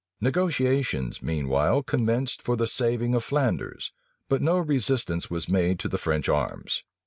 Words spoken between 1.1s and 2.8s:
meanwhile commenced for the